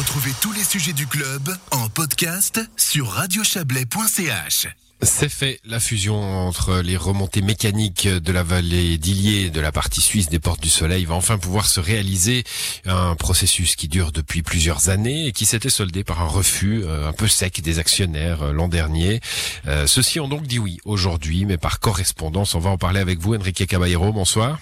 [0.00, 1.42] Retrouvez tous les sujets du club
[1.72, 4.68] en podcast sur radiochablais.ch.
[5.02, 9.72] C'est fait, la fusion entre les remontées mécaniques de la vallée d'Illier et de la
[9.72, 12.44] partie suisse des Portes du Soleil va enfin pouvoir se réaliser.
[12.86, 17.06] Un processus qui dure depuis plusieurs années et qui s'était soldé par un refus euh,
[17.06, 19.20] un peu sec des actionnaires euh, l'an dernier.
[19.66, 22.54] Euh, Ceux-ci ont donc dit oui aujourd'hui, mais par correspondance.
[22.54, 24.14] On va en parler avec vous, Enrique Caballero.
[24.14, 24.60] Bonsoir.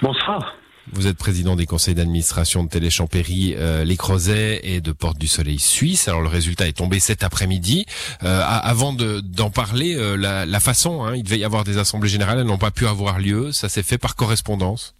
[0.00, 0.54] Bonsoir.
[0.92, 5.28] Vous êtes président des conseils d'administration de Téléchampéry, euh, Les Crozets et de Porte du
[5.28, 6.08] Soleil Suisse.
[6.08, 7.86] Alors le résultat est tombé cet après-midi.
[8.22, 12.38] Euh, avant d'en parler, euh, la, façon, hein, il devait y avoir des assemblées générales,
[12.38, 13.50] elles n'ont pas pu avoir lieu.
[13.50, 14.94] Ça s'est fait par correspondance.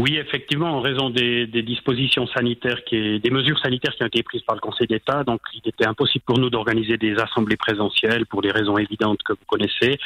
[0.00, 4.40] Oui, effectivement, en raison des, dispositions sanitaires, qui des mesures sanitaires qui ont été prises
[4.40, 8.40] par le Conseil d'État, donc il était impossible pour nous d'organiser des assemblées présentielles pour
[8.40, 9.98] des raisons évidentes que vous connaissez.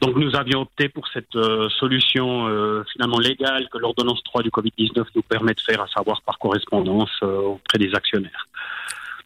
[0.00, 4.50] Donc nous avions opté pour cette euh, solution euh, finalement légale que l'ordonnance 3 du
[4.50, 8.46] Covid-19 nous permet de faire, à savoir par correspondance euh, auprès des actionnaires.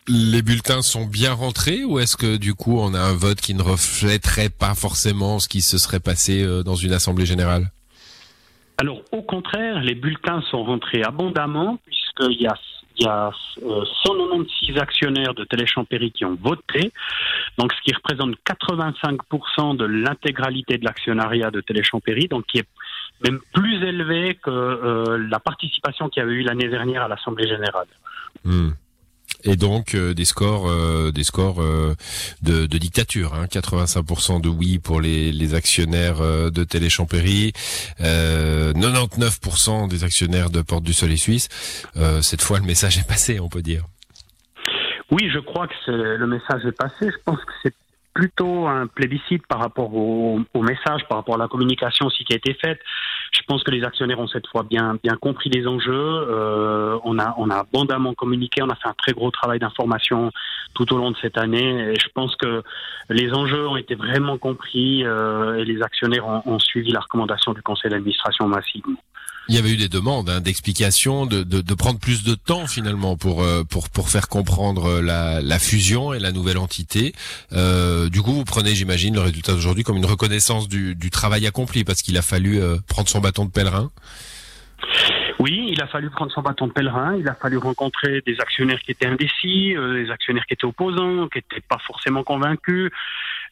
[0.09, 3.53] Les bulletins sont bien rentrés ou est-ce que du coup on a un vote qui
[3.53, 7.71] ne reflèterait pas forcément ce qui se serait passé dans une assemblée générale?
[8.79, 12.55] Alors, au contraire, les bulletins sont rentrés abondamment, puisqu'il y a,
[12.99, 13.31] il y a
[13.63, 16.93] euh, 196 actionnaires de Téléchampéry qui ont voté,
[17.57, 22.69] donc ce qui représente 85% de l'intégralité de l'actionnariat de Téléchampéry, donc qui est
[23.25, 27.49] même plus élevé que euh, la participation qu'il y avait eu l'année dernière à l'Assemblée
[27.49, 27.89] générale.
[28.45, 28.71] Hmm
[29.45, 31.95] et donc euh, des scores euh, des scores euh,
[32.43, 37.53] de, de, dictature hein, 85% de oui pour les, les actionnaires euh, de Téléchampéry
[38.01, 41.49] 99% des actionnaires de Porte du Soleil Suisse.
[42.23, 43.85] Cette fois le message est passé on peut dire.
[45.11, 47.11] Oui je crois que le message est passé.
[47.11, 47.75] Je pense que c'est
[48.17, 52.33] plutôt un plébiscite par rapport au, au, message, par rapport à la communication aussi qui
[52.33, 52.81] a été faite.
[53.37, 55.93] Je pense que les actionnaires ont cette fois bien bien compris les enjeux.
[55.93, 60.33] Euh, on a on a abondamment communiqué, on a fait un très gros travail d'information
[60.75, 61.91] tout au long de cette année.
[61.91, 62.63] Et je pense que
[63.11, 67.53] les enjeux ont été vraiment compris euh, et les actionnaires ont, ont suivi la recommandation
[67.53, 68.99] du conseil d'administration massivement
[69.49, 73.43] il y avait eu des demandes hein, d'explications, de, prendre plus de temps finalement pour
[73.43, 73.63] euh,
[74.07, 77.13] faire comprendre la, fusion et la nouvelle entité.
[77.53, 81.85] Euh, du coup, vous prenez, j'imagine, le résultat d'aujourd'hui comme une reconnaissance du, travail accompli
[81.85, 83.91] parce qu'il a fallu euh, prendre son bâton de pèlerin.
[85.39, 88.81] Oui, il a fallu prendre son bâton de pèlerin, il a fallu rencontrer des actionnaires
[88.81, 92.91] qui étaient indécis, des actionnaires qui étaient opposants, qui n'étaient pas forcément convaincus.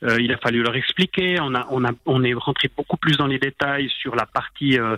[0.03, 1.39] Euh, il a fallu leur expliquer.
[1.41, 4.79] On a, on a, on est rentré beaucoup plus dans les détails sur la partie,
[4.79, 4.97] euh,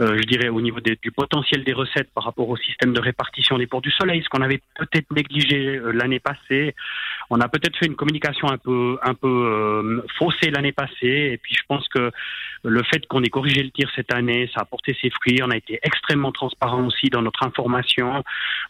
[0.00, 3.00] euh, je dirais, au niveau des, du potentiel des recettes par rapport au système de
[3.00, 6.74] répartition des ports du soleil, ce qu'on avait peut-être négligé euh, l'année passée.
[7.30, 11.30] On a peut-être fait une communication un peu, un peu euh, faussée l'année passée.
[11.32, 12.10] Et puis, je pense que
[12.62, 15.40] le fait qu'on ait corrigé le tir cette année, ça a porté ses fruits.
[15.42, 18.22] On a été extrêmement transparent aussi dans notre information.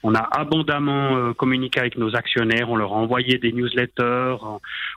[0.02, 2.70] On a abondamment communiqué avec nos actionnaires.
[2.70, 4.36] On leur a envoyé des newsletters.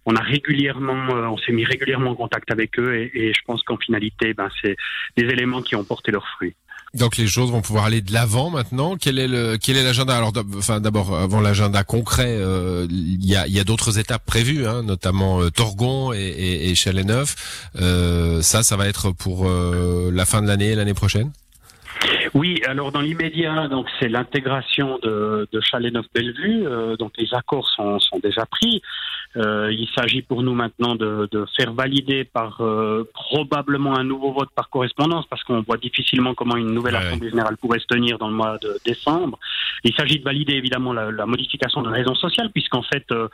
[0.06, 3.64] On a régulièrement euh, on s'est mis régulièrement en contact avec eux et, je pense
[3.64, 4.76] qu'en finalité, ben, c'est
[5.18, 6.56] des éléments qui ont porté leurs fruits.
[6.96, 8.98] Donc les choses vont pouvoir aller de l'avant maintenant.
[8.98, 10.18] Quel est l'agenda?
[10.18, 15.52] Alors d'abord avant l'agenda concret, euh, il y a d'autres étapes prévues, hein, notamment euh,
[15.52, 17.36] Torgon et, et, et Chalet Neuf.
[18.42, 21.32] Ça ça va être pour la fin de l'année l'année prochaine?
[22.34, 26.66] Oui, alors dans l'immédiat, donc c'est l'intégration de, de Chalet Neuf Bellevue.
[26.66, 28.82] Euh, donc les accords sont, sont déjà pris.
[29.38, 34.32] Euh, il s'agit pour nous maintenant de, de faire valider par euh, probablement un nouveau
[34.32, 38.18] vote par correspondance, parce qu'on voit difficilement comment une nouvelle assemblée générale pourrait se tenir
[38.18, 39.40] dans le mois de décembre.
[39.84, 43.28] Il s'agit de valider évidemment la, la modification de la raison sociale, puisqu'en fait euh,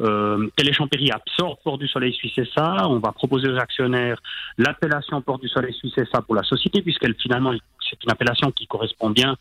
[0.00, 2.88] euh, Téléchampéry absorbe Port du Soleil Suisse ça.
[2.88, 4.20] On va proposer aux actionnaires
[4.56, 7.52] l'appellation Port du Soleil Suisse ça pour la société, puisqu'elle finalement
[7.88, 9.36] c'est une appellation qui correspond bien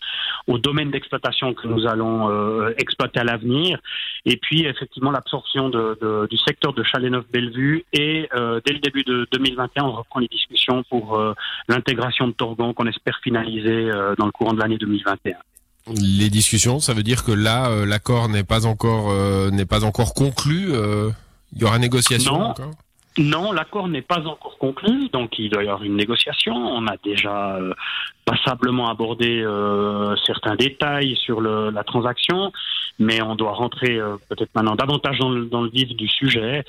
[0.47, 3.79] au domaine d'exploitation que nous allons euh, exploiter à l'avenir.
[4.25, 9.03] Et puis effectivement l'absorption de, de, du secteur de Chalet-Neuf-Bellevue et euh, dès le début
[9.03, 11.33] de 2021, on reprend les discussions pour euh,
[11.67, 15.35] l'intégration de Torgon qu'on espère finaliser euh, dans le courant de l'année 2021
[15.95, 19.83] les discussions, ça veut dire que là, euh, l'accord n'est pas encore euh, n'est pas
[19.83, 20.67] encore conclu.
[20.71, 21.09] Euh,
[21.53, 22.45] il y aura négociation non.
[22.47, 22.71] encore.
[23.17, 26.53] Non, l'accord n'est pas encore conclu, donc il doit y avoir une négociation.
[26.53, 27.73] On a déjà euh,
[28.25, 32.51] passablement abordé euh, certains détails sur le, la transaction,
[32.99, 36.63] mais on doit rentrer euh, peut-être maintenant davantage dans le, dans le, vif du sujet.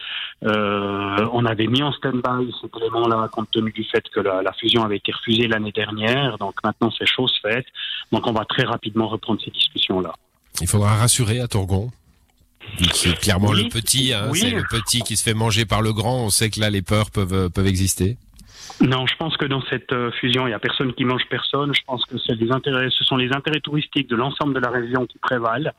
[0.44, 4.52] Euh, on avait mis en stand-by cet élément-là compte tenu du fait que la, la
[4.52, 7.66] fusion avait été refusée l'année dernière, donc maintenant c'est chose faite.
[8.12, 10.14] Donc on va très rapidement reprendre ces discussions-là.
[10.60, 11.90] Il faudra rassurer à Torgon.
[12.92, 14.40] C'est clairement oui, le petit, hein, oui.
[14.40, 16.24] c'est le petit qui se fait manger par le grand.
[16.24, 18.18] On sait que là, les peurs peuvent peuvent exister.
[18.80, 21.74] Non, je pense que dans cette euh, fusion, il n'y a personne qui mange personne.
[21.74, 25.06] Je pense que des intérêts, ce sont les intérêts touristiques de l'ensemble de la région
[25.06, 25.72] qui prévalent.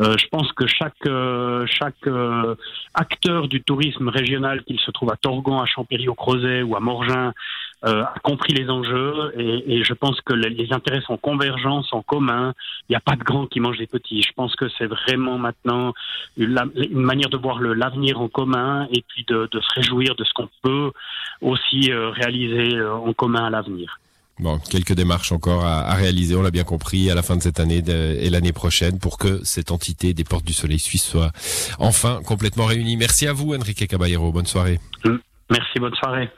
[0.00, 2.54] Euh, je pense que chaque euh, chaque euh,
[2.94, 6.80] acteur du tourisme régional, qu'il se trouve à Torgon, à Champéry, au Crozet ou à
[6.80, 7.34] Morgin,
[7.82, 12.54] a compris les enjeux et, et je pense que les, intérêts sont convergents, sont communs.
[12.88, 14.22] Il n'y a pas de grands qui mangent des petits.
[14.22, 15.92] Je pense que c'est vraiment maintenant
[16.36, 20.24] une, une, manière de voir l'avenir en commun et puis de, de, se réjouir de
[20.24, 20.92] ce qu'on peut
[21.40, 23.98] aussi réaliser en commun à l'avenir.
[24.38, 27.60] Bon, quelques démarches encore à, réaliser, on l'a bien compris, à la fin de cette
[27.60, 31.30] année et l'année prochaine pour que cette entité des Portes du Soleil Suisse soit
[31.78, 32.96] enfin complètement réunie.
[32.96, 34.32] Merci à vous, Enrique Caballero.
[34.32, 34.80] Bonne soirée.
[35.50, 36.30] Merci, bonne soirée.